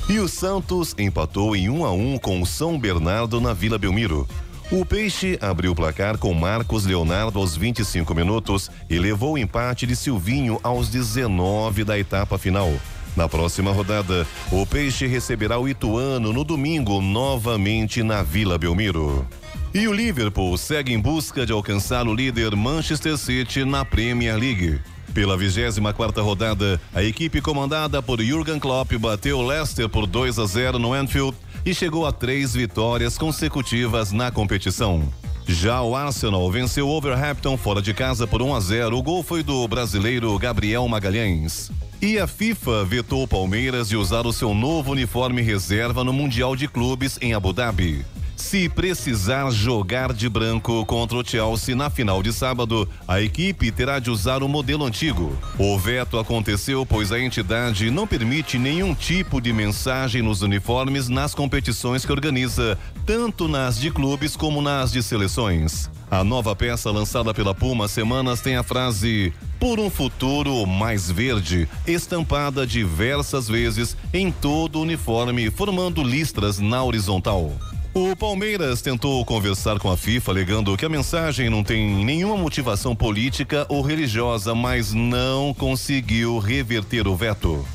[0.10, 4.26] E o Santos empatou em 1 a 1 com o São Bernardo na Vila Belmiro.
[4.72, 9.86] O Peixe abriu o placar com Marcos Leonardo aos 25 minutos e levou o empate
[9.86, 12.72] de Silvinho aos 19 da etapa final.
[13.18, 19.28] Na próxima rodada, o Peixe receberá o Ituano no domingo, novamente na Vila Belmiro.
[19.74, 24.80] E o Liverpool segue em busca de alcançar o líder Manchester City na Premier League.
[25.18, 30.78] Pela 24 rodada, a equipe comandada por Jurgen Klopp bateu Leicester por 2 a 0
[30.78, 35.12] no Anfield e chegou a três vitórias consecutivas na competição.
[35.48, 38.96] Já o Arsenal venceu o Overhampton fora de casa por 1 a 0.
[38.96, 41.72] O gol foi do brasileiro Gabriel Magalhães.
[42.00, 46.56] E a FIFA vetou o Palmeiras de usar o seu novo uniforme reserva no Mundial
[46.56, 48.06] de Clubes em Abu Dhabi.
[48.38, 53.98] Se precisar jogar de branco contra o Chelsea na final de sábado, a equipe terá
[53.98, 55.36] de usar o modelo antigo.
[55.58, 61.34] O veto aconteceu pois a entidade não permite nenhum tipo de mensagem nos uniformes nas
[61.34, 65.90] competições que organiza, tanto nas de clubes como nas de seleções.
[66.10, 71.68] A nova peça lançada pela Puma Semanas tem a frase Por um futuro mais verde,
[71.88, 77.52] estampada diversas vezes em todo o uniforme, formando listras na horizontal.
[77.98, 82.96] O Palmeiras tentou conversar com a FIFA, alegando que a mensagem não tem nenhuma motivação
[82.96, 87.66] política ou religiosa, mas não conseguiu reverter o veto.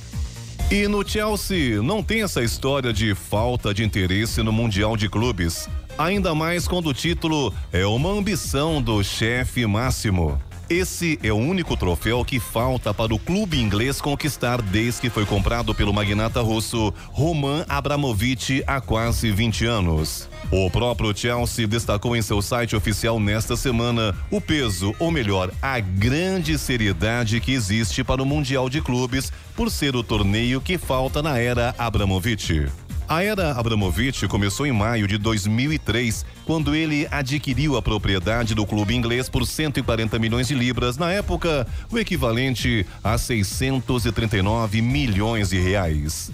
[0.70, 5.68] E no Chelsea não tem essa história de falta de interesse no Mundial de Clubes.
[5.98, 10.40] Ainda mais quando o título é uma ambição do chefe máximo.
[10.72, 15.26] Esse é o único troféu que falta para o clube inglês conquistar desde que foi
[15.26, 20.30] comprado pelo magnata russo Roman Abramovich há quase 20 anos.
[20.50, 25.78] O próprio Chelsea destacou em seu site oficial nesta semana o peso, ou melhor, a
[25.78, 31.22] grande seriedade que existe para o Mundial de Clubes por ser o torneio que falta
[31.22, 32.66] na era Abramovich.
[33.12, 38.94] A era Abramovich começou em maio de 2003, quando ele adquiriu a propriedade do clube
[38.94, 46.32] inglês por 140 milhões de libras, na época, o equivalente a 639 milhões de reais.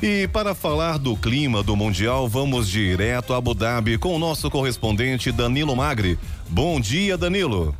[0.00, 4.48] E para falar do clima do Mundial, vamos direto a Abu Dhabi com o nosso
[4.48, 6.16] correspondente Danilo Magri.
[6.48, 7.76] Bom dia, Danilo.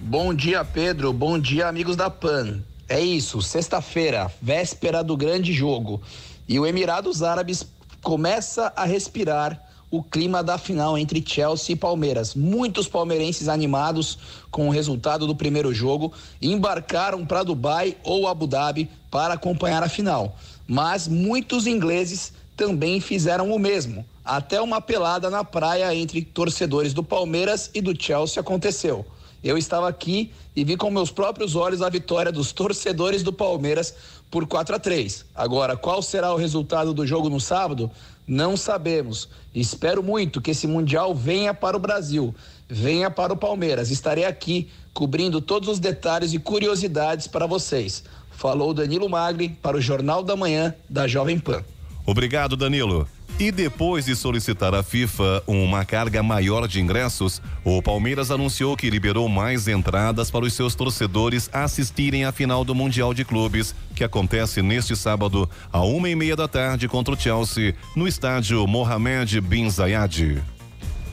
[0.00, 1.12] Bom dia, Pedro.
[1.12, 2.58] Bom dia, amigos da PAN.
[2.88, 6.02] É isso, sexta-feira, véspera do grande jogo.
[6.48, 7.66] E o Emirados Árabes
[8.02, 12.34] começa a respirar o clima da final entre Chelsea e Palmeiras.
[12.34, 14.18] Muitos palmeirenses animados
[14.50, 19.88] com o resultado do primeiro jogo embarcaram para Dubai ou Abu Dhabi para acompanhar a
[19.90, 20.36] final.
[20.66, 24.04] Mas muitos ingleses também fizeram o mesmo.
[24.24, 29.04] Até uma pelada na praia entre torcedores do Palmeiras e do Chelsea aconteceu.
[29.42, 33.94] Eu estava aqui e vi com meus próprios olhos a vitória dos torcedores do Palmeiras
[34.30, 35.24] por 4 a 3.
[35.34, 37.90] Agora, qual será o resultado do jogo no sábado?
[38.26, 39.28] Não sabemos.
[39.54, 42.34] Espero muito que esse Mundial venha para o Brasil,
[42.68, 43.90] venha para o Palmeiras.
[43.90, 48.04] Estarei aqui cobrindo todos os detalhes e curiosidades para vocês.
[48.30, 51.64] Falou Danilo Magri para o Jornal da Manhã da Jovem Pan.
[52.04, 53.08] Obrigado, Danilo.
[53.40, 58.90] E depois de solicitar à FIFA uma carga maior de ingressos, o Palmeiras anunciou que
[58.90, 64.02] liberou mais entradas para os seus torcedores assistirem à final do Mundial de Clubes, que
[64.02, 69.40] acontece neste sábado, a uma e meia da tarde contra o Chelsea, no estádio Mohamed
[69.40, 70.42] Bin Zayed.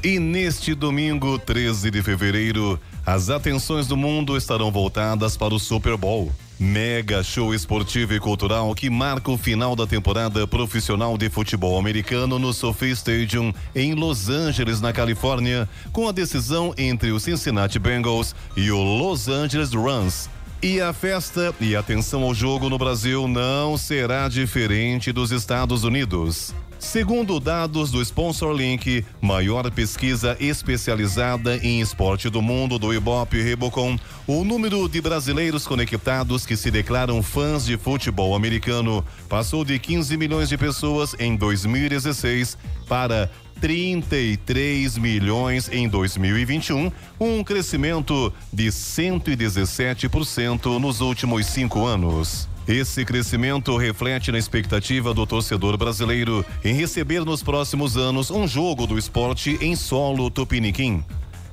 [0.04, 5.96] E neste domingo, 13 de fevereiro, as atenções do mundo estarão voltadas para o Super
[5.96, 6.32] Bowl.
[6.58, 12.39] Mega show esportivo e cultural que marca o final da temporada profissional de futebol americano
[12.39, 18.34] no SoFi Stadium em Los Angeles, na Califórnia, com a decisão entre o Cincinnati Bengals
[18.56, 20.30] e o Los Angeles Rams.
[20.64, 26.56] E a festa e atenção ao jogo no Brasil não será diferente dos Estados Unidos.
[26.78, 33.98] Segundo dados do Sponsor Link, maior pesquisa especializada em esporte do mundo do Ibope Rebocon,
[34.28, 40.16] o número de brasileiros conectados que se declaram fãs de futebol americano passou de 15
[40.18, 42.58] milhões de pessoas em 2016
[42.88, 52.50] para 33 milhões em 2021, um crescimento de 117% nos últimos cinco anos.
[52.68, 58.88] Esse crescimento reflete na expectativa do torcedor brasileiro em receber nos próximos anos um jogo
[58.88, 61.03] do esporte em solo tupiniquim.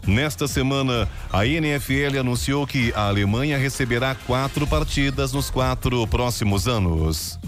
[0.07, 7.39] Nesta semana, a NFL anunciou que a Alemanha receberá quatro partidas nos quatro próximos anos.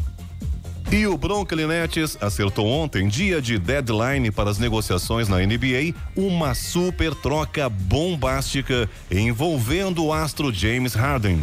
[0.92, 6.54] E o Brooklyn Nets acertou ontem, dia de deadline para as negociações na NBA, uma
[6.54, 11.42] super troca bombástica envolvendo o astro James Harden.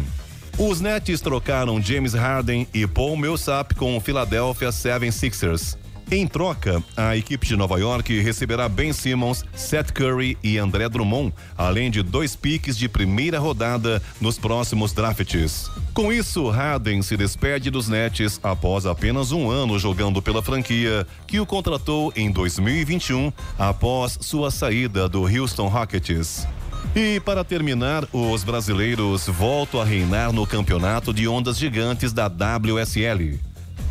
[0.58, 5.76] Os Nets trocaram James Harden e Paul Millsap com o Philadelphia 76ers.
[6.10, 11.32] Em troca, a equipe de Nova York receberá Ben Simmons, Seth Curry e André Drummond,
[11.56, 15.70] além de dois piques de primeira rodada nos próximos drafts.
[15.94, 21.40] Com isso, Harden se despede dos Nets após apenas um ano jogando pela franquia, que
[21.40, 26.46] o contratou em 2021 após sua saída do Houston Rockets.
[26.94, 33.40] E para terminar, os brasileiros voltam a reinar no campeonato de ondas gigantes da WSL.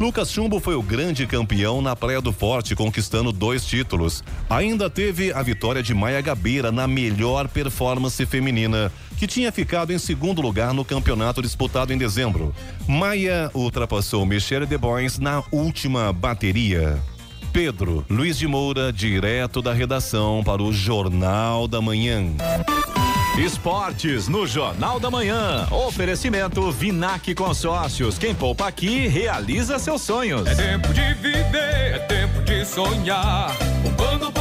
[0.01, 4.23] Lucas Chumbo foi o grande campeão na Praia do Forte, conquistando dois títulos.
[4.49, 9.99] Ainda teve a vitória de Maia Gabeira na melhor performance feminina, que tinha ficado em
[9.99, 12.51] segundo lugar no campeonato disputado em dezembro.
[12.87, 16.99] Maia ultrapassou Michelle De Bois na última bateria.
[17.51, 22.23] Pedro Luiz de Moura, direto da redação para o Jornal da Manhã.
[23.37, 25.67] Esportes no Jornal da Manhã.
[25.71, 28.17] Oferecimento Vinac Consórcios.
[28.17, 30.47] Quem poupa aqui realiza seus sonhos.
[30.47, 33.55] É tempo de viver, é tempo de sonhar.
[33.83, 34.40] Poupando, poupando,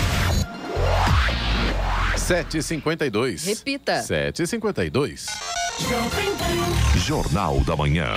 [2.31, 3.45] 7h52.
[3.45, 3.99] Repita.
[3.99, 5.25] 7h52.
[6.95, 8.07] Jornal da Manhã.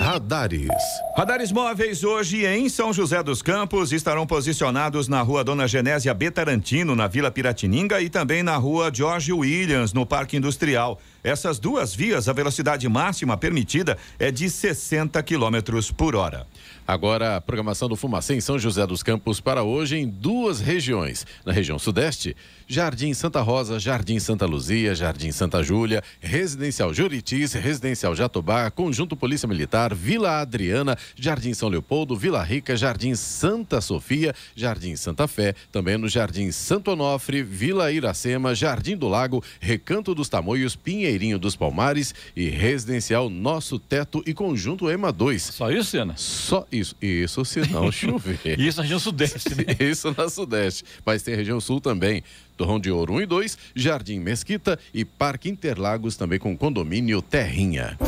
[0.00, 0.68] Radares.
[1.16, 6.94] Radares móveis hoje em São José dos Campos estarão posicionados na rua Dona Genésia Betarantino,
[6.94, 11.00] na Vila Piratininga, e também na rua George Williams, no Parque Industrial.
[11.22, 16.46] Essas duas vias, a velocidade máxima permitida é de 60 quilômetros por hora.
[16.86, 21.24] Agora, a programação do Fumacê em São José dos Campos para hoje em duas regiões.
[21.44, 22.34] Na região sudeste,
[22.66, 29.46] Jardim Santa Rosa, Jardim Santa Luzia, Jardim Santa Júlia, Residencial Juritis, Residencial Jatobá, Conjunto Polícia
[29.46, 35.96] Militar, Vila Adriana, Jardim São Leopoldo, Vila Rica, Jardim Santa Sofia, Jardim Santa Fé, também
[35.96, 40.74] no Jardim Santo Onofre, Vila Iracema, Jardim do Lago, Recanto dos Tamoios,
[41.10, 45.42] Pinheirinho dos Palmares e Residencial Nosso Teto e Conjunto EMA 2.
[45.42, 46.14] Só isso, Cena?
[46.16, 46.94] Só isso.
[47.02, 48.58] Isso se não chover.
[48.60, 49.64] isso na região sudeste, né?
[49.80, 50.84] Isso na sudeste.
[51.04, 52.22] Mas tem região sul também.
[52.56, 57.98] Torrão de Ouro 1 e 2, Jardim Mesquita e Parque Interlagos também com condomínio Terrinha.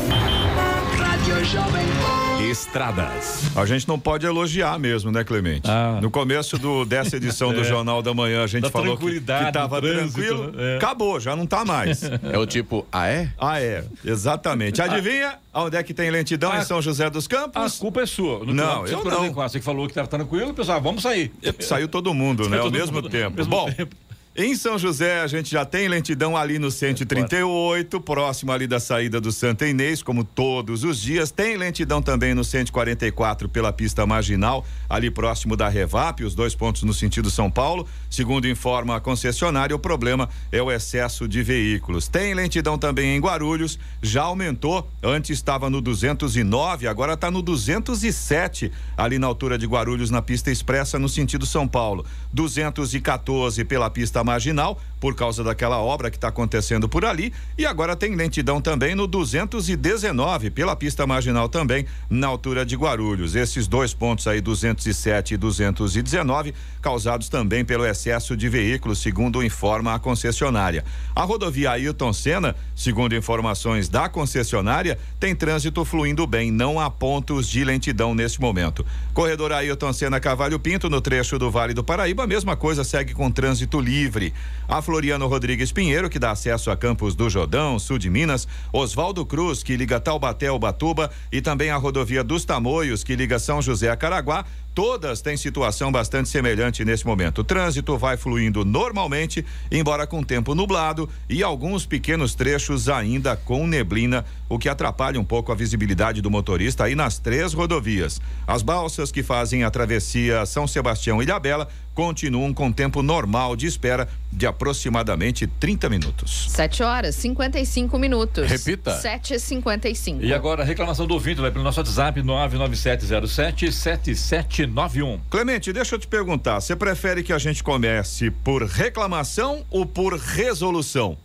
[2.49, 3.43] Estradas.
[3.55, 5.69] A gente não pode elogiar mesmo, né, Clemente?
[5.69, 5.99] Ah.
[6.01, 7.63] No começo do, dessa edição do É.
[7.63, 10.51] Jornal da Manhã, a gente Da falou que, que tava trânsito, tranquilo.
[10.51, 10.73] né?
[10.73, 10.77] É.
[10.77, 12.03] Acabou, já não tá mais.
[12.03, 13.29] É o tipo, ah é?
[13.39, 13.85] Ah, é.
[14.03, 14.81] Exatamente.
[14.81, 16.59] Adivinha onde é que tem lentidão Ah.
[16.59, 17.77] em São José dos A Campos?
[17.77, 18.39] culpa é sua.
[18.39, 21.31] No Não, eu 144, Você que falou que estava tranquilo, pessoal, vamos sair.
[21.61, 22.59] Saiu todo mundo, né?
[22.59, 23.37] Ao mesmo mundo, tempo.
[23.37, 23.95] mesmo Bom, tempo.
[24.35, 29.21] Em São José a gente já tem lentidão ali no 138, próximo ali da saída
[29.21, 31.29] do Santa Inês, como todos os dias.
[31.29, 36.81] Tem lentidão também no 144 pela pista marginal, ali próximo da Revap, os dois pontos
[36.81, 37.87] no sentido São Paulo.
[38.09, 42.07] Segundo informa a concessionária, o problema é o excesso de veículos.
[42.07, 44.89] Tem lentidão também em Guarulhos, já aumentou.
[45.03, 50.49] Antes estava no 209, agora está no 207, ali na altura de Guarulhos, na pista
[50.49, 52.03] expressa no sentido São Paulo.
[52.33, 57.33] 214 pela pista marginal, por causa daquela obra que está acontecendo por ali.
[57.57, 63.35] E agora tem lentidão também no 219, pela pista marginal também, na altura de Guarulhos.
[63.35, 69.93] Esses dois pontos aí, 207 e 219, causados também pelo excesso de veículos, segundo informa
[69.93, 70.85] a concessionária.
[71.13, 77.49] A rodovia Ailton Senna, segundo informações da concessionária, tem trânsito fluindo bem, não há pontos
[77.49, 78.85] de lentidão neste momento.
[79.13, 83.13] Corredor Ailton Senna Cavalho Pinto, no trecho do Vale do Paraíba, a mesma coisa segue
[83.13, 84.33] com trânsito livre.
[84.65, 89.25] A Floriano Rodrigues Pinheiro, que dá acesso a Campos do Jordão, sul de Minas, Oswaldo
[89.25, 93.59] Cruz, que liga Taubaté ao Batuba, e também a rodovia dos Tamoios, que liga São
[93.59, 97.41] José a Caraguá, Todas têm situação bastante semelhante nesse momento.
[97.41, 103.67] O trânsito vai fluindo normalmente, embora com tempo nublado e alguns pequenos trechos ainda com
[103.67, 108.19] neblina, o que atrapalha um pouco a visibilidade do motorista aí nas três rodovias.
[108.47, 113.65] As balsas que fazem a travessia São Sebastião e Ilhabela continuam com tempo normal de
[113.67, 116.47] espera de aproximadamente 30 minutos.
[116.49, 118.49] 7 horas 55 minutos.
[118.49, 118.97] Repita.
[118.97, 125.19] 7 e 55 E agora, a reclamação do ouvinte vai pelo nosso WhatsApp 997077791.
[125.29, 130.17] Clemente, deixa eu te perguntar, você prefere que a gente comece por reclamação ou por
[130.17, 131.15] resolução?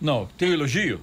[0.00, 1.00] Não, tem um elogio?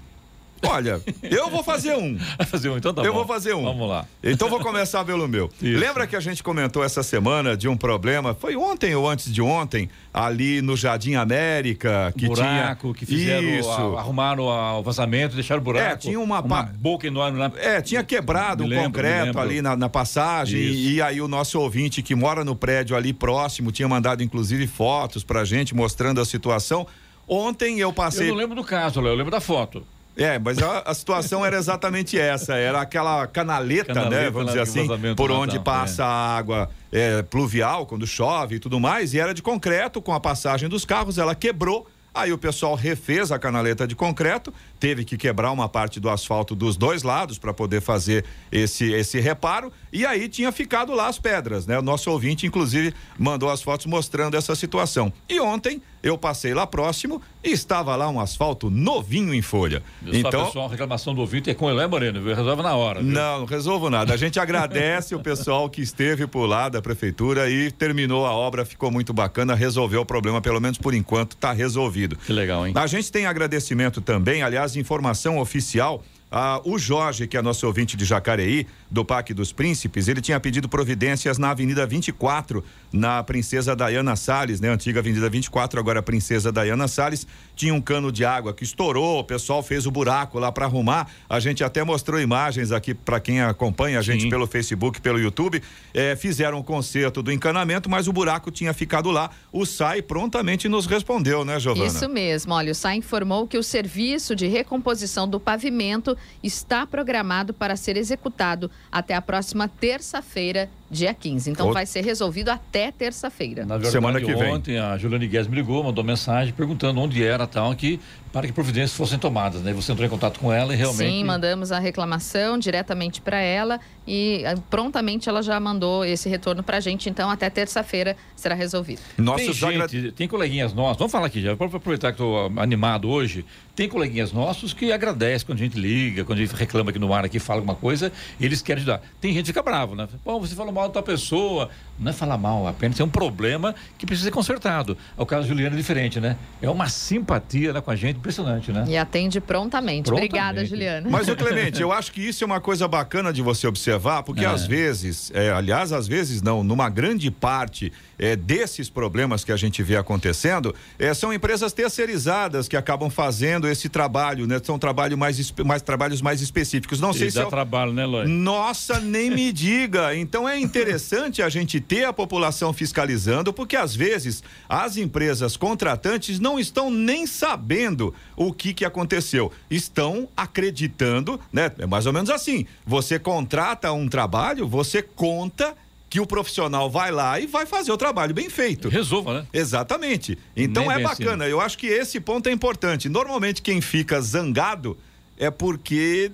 [0.64, 2.18] Olha, eu vou fazer um.
[2.38, 3.20] Vai fazer um, então tá eu bom.
[3.20, 3.64] vou fazer um.
[3.64, 4.06] Vamos lá.
[4.24, 5.50] Então vou começar pelo meu.
[5.62, 5.80] Isso.
[5.80, 9.42] Lembra que a gente comentou essa semana de um problema, foi ontem ou antes de
[9.42, 13.70] ontem, ali no Jardim América, que buraco tinha que fizeram, Isso.
[13.70, 15.86] a- arrumaram o vazamento, deixaram o buraco.
[15.94, 17.52] É, tinha uma uma boca enorme lá.
[17.58, 20.90] É, tinha quebrado Me um lembro, concreto ali na, na passagem Isso.
[20.92, 25.24] e aí o nosso ouvinte que mora no prédio ali próximo tinha mandado inclusive fotos
[25.24, 26.88] pra gente mostrando a situação.
[27.28, 28.28] Ontem eu passei.
[28.28, 29.86] Eu não lembro do caso, Léo, eu lembro da foto.
[30.18, 32.56] É, mas a, a, situação era exatamente essa.
[32.56, 34.30] Era aquela canaleta, né, canaleta né?
[34.32, 36.06] Vamos dizer assim, por onde passa é.
[36.06, 39.14] a água é, pluvial, quando chove e tudo mais.
[39.14, 41.88] E era de concreto, com a passagem dos carros, ela quebrou.
[42.14, 46.56] Aí o pessoal refez a canaleta de concreto, teve que quebrar uma parte do asfalto
[46.56, 49.72] dos dois lados para poder fazer esse, esse reparo.
[49.92, 51.78] E aí tinha ficado lá as pedras, né?
[51.80, 55.12] O nosso ouvinte, inclusive, mandou as fotos mostrando essa situação.
[55.30, 59.82] E ontem eu passei lá próximo e estava lá um asfalto novinho em folha.
[60.06, 62.36] Então, pessoal, a reclamação do ouvinte é com ele, é Moreno, viu?
[62.36, 63.02] Resolve na hora.
[63.02, 63.12] Viu?
[63.12, 64.14] Não, não resolvo nada.
[64.14, 68.64] A gente agradece o pessoal que esteve por lá da prefeitura e terminou a obra,
[68.64, 72.18] ficou muito bacana, resolveu o problema, pelo menos por enquanto está resolvido.
[72.18, 72.74] Que legal, hein?
[72.76, 77.96] A gente tem agradecimento também, aliás, informação oficial ah, o Jorge, que é nosso ouvinte
[77.96, 83.76] de Jacareí, do Parque dos Príncipes, ele tinha pedido providências na Avenida 24, na Princesa
[83.76, 84.70] Diana Salles, né?
[84.70, 87.26] Antiga Avenida 24, agora Princesa Diana Salles.
[87.56, 91.10] Tinha um cano de água que estourou, o pessoal fez o buraco lá para arrumar.
[91.30, 94.30] A gente até mostrou imagens aqui para quem acompanha a gente Sim.
[94.30, 95.62] pelo Facebook, pelo YouTube.
[95.94, 99.32] É, fizeram o um conserto do encanamento, mas o buraco tinha ficado lá.
[99.52, 101.88] O SAI prontamente nos respondeu, né, Giovana?
[101.88, 102.54] Isso mesmo.
[102.54, 107.98] Olha, o SAI informou que o serviço de recomposição do pavimento está programado para ser
[107.98, 111.50] executado até a próxima terça-feira, dia 15.
[111.50, 113.66] Então vai ser resolvido até terça-feira.
[113.66, 114.54] Na verdade, Semana que vem.
[114.54, 118.00] ontem a Juliane Guedes me ligou, mandou mensagem perguntando onde era tal, que
[118.32, 119.74] para que providências fossem tomadas, né?
[119.74, 121.10] Você entrou em contato com ela e realmente.
[121.10, 126.62] Sim, mandamos a reclamação diretamente para ela e ah, prontamente ela já mandou esse retorno
[126.62, 127.10] para a gente.
[127.10, 129.00] Então, até terça-feira será resolvido.
[129.18, 133.10] Nossa, tem gente, tem coleguinhas nossos, vamos falar aqui já, para aproveitar que estou animado
[133.10, 137.00] hoje, tem coleguinhas nossos que agradecem quando a gente liga, quando a gente reclama aqui
[137.00, 139.02] no ar, aqui fala alguma coisa, eles querem ajudar.
[139.20, 140.08] Tem gente que fica bravo, né?
[140.24, 141.70] Pô, você falou mal da tua pessoa.
[142.00, 144.96] Não é falar mal, apenas é um problema que precisa ser consertado.
[145.18, 146.38] O caso da Juliana é diferente, né?
[146.62, 148.86] É uma simpatia né, com a gente impressionante, né?
[148.88, 150.04] E atende prontamente.
[150.04, 150.28] prontamente.
[150.28, 151.10] Obrigada, Juliana.
[151.10, 154.46] Mas, o Clemente, eu acho que isso é uma coisa bacana de você observar, porque
[154.46, 154.48] é.
[154.48, 159.58] às vezes, é, aliás, às vezes não, numa grande parte é, desses problemas que a
[159.58, 164.60] gente vê acontecendo, é, são empresas terceirizadas que acabam fazendo esse trabalho, né?
[164.64, 167.00] São trabalho mais, mais trabalhos mais específicos.
[167.00, 167.38] Não sei e se.
[167.38, 167.50] Dá é...
[167.50, 168.28] trabalho, né, Lói?
[168.28, 170.16] Nossa, nem me diga.
[170.16, 176.40] Então é interessante a gente ter a população fiscalizando, porque às vezes as empresas contratantes
[176.40, 179.52] não estão nem sabendo o que que aconteceu.
[179.70, 181.72] Estão acreditando, né?
[181.78, 182.66] É mais ou menos assim.
[182.86, 185.76] Você contrata um trabalho, você conta
[186.10, 188.90] que o profissional vai lá e vai fazer o trabalho bem feito.
[188.90, 189.48] Resolva, né?
[189.54, 190.38] Exatamente.
[190.56, 191.44] Então Nem é bacana.
[191.44, 191.52] Assim.
[191.52, 193.10] Eu acho que esse ponto é importante.
[193.10, 194.98] Normalmente quem fica zangado
[195.38, 196.32] é porque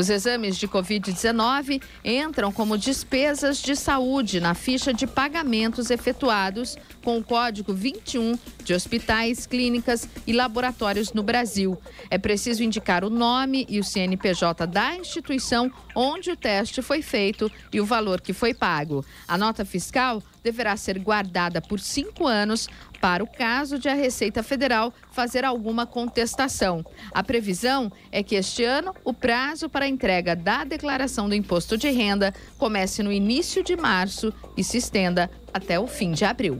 [0.00, 7.18] Os exames de Covid-19 entram como despesas de saúde na ficha de pagamentos efetuados com
[7.18, 11.78] o código 21 de hospitais, clínicas e laboratórios no Brasil.
[12.08, 17.52] É preciso indicar o nome e o CNPJ da instituição onde o teste foi feito
[17.70, 19.04] e o valor que foi pago.
[19.28, 22.68] A nota fiscal deverá ser guardada por cinco anos
[23.00, 26.84] para o caso de a Receita Federal fazer alguma contestação.
[27.12, 31.76] A previsão é que este ano o prazo para a entrega da declaração do imposto
[31.76, 36.58] de renda comece no início de março e se estenda até o fim de abril.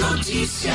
[0.00, 0.72] Notícia.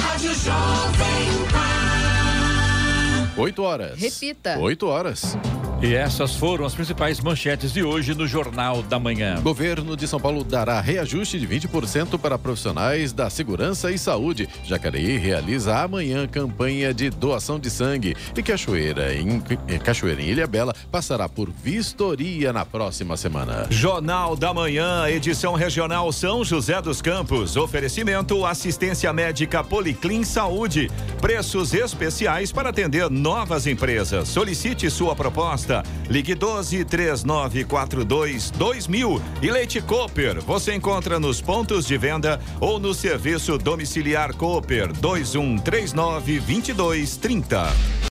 [0.00, 3.42] Rádio Jovem Pan.
[3.42, 3.98] Oito horas.
[3.98, 4.58] Repita.
[4.58, 5.36] Oito horas.
[5.82, 9.42] E essas foram as principais manchetes de hoje no Jornal da Manhã.
[9.42, 14.48] Governo de São Paulo dará reajuste de 20% para profissionais da segurança e saúde.
[14.64, 18.14] Jacareí realiza amanhã campanha de doação de sangue.
[18.36, 19.40] E Cachoeira, em,
[19.80, 23.66] Cachoeira em Ilha Bela, passará por vistoria na próxima semana.
[23.68, 27.56] Jornal da Manhã, edição regional São José dos Campos.
[27.56, 30.88] Oferecimento assistência médica Policlin Saúde.
[31.20, 34.28] Preços especiais para atender novas empresas.
[34.28, 35.71] Solicite sua proposta
[36.08, 40.42] Ligue 12 3942 2000 e Leite Cooper.
[40.42, 48.11] Você encontra nos pontos de venda ou no serviço domiciliar Cooper 2139 2230.